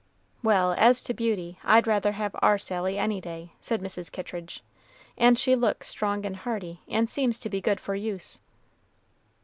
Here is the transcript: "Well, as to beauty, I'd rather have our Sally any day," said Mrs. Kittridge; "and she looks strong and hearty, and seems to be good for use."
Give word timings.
"Well, 0.41 0.73
as 0.79 1.03
to 1.03 1.13
beauty, 1.13 1.59
I'd 1.63 1.85
rather 1.85 2.13
have 2.13 2.35
our 2.41 2.57
Sally 2.57 2.97
any 2.97 3.21
day," 3.21 3.51
said 3.61 3.81
Mrs. 3.83 4.11
Kittridge; 4.11 4.63
"and 5.15 5.37
she 5.37 5.55
looks 5.55 5.89
strong 5.89 6.25
and 6.25 6.37
hearty, 6.37 6.79
and 6.87 7.07
seems 7.07 7.37
to 7.37 7.49
be 7.51 7.61
good 7.61 7.79
for 7.79 7.93
use." 7.93 8.39